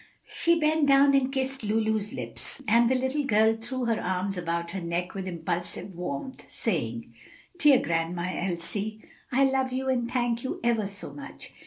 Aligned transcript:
She 0.33 0.59
bent 0.59 0.87
down 0.87 1.13
and 1.13 1.31
kissed 1.31 1.63
Lulu's 1.63 2.11
lips, 2.11 2.59
and 2.67 2.89
the 2.89 2.95
little 2.95 3.23
girl 3.23 3.55
threw 3.55 3.85
her 3.85 4.01
arms 4.01 4.35
about 4.35 4.71
her 4.71 4.81
neck 4.81 5.13
with 5.13 5.27
impulsive 5.27 5.95
warmth, 5.95 6.43
saying, 6.49 7.13
"Dear 7.59 7.77
Grandma 7.79 8.25
Elsie, 8.33 9.03
I 9.31 9.43
love 9.43 9.71
you 9.71 9.89
and 9.89 10.11
thank 10.11 10.43
you 10.43 10.59
ever 10.63 10.87
so 10.87 11.13
much! 11.13 11.53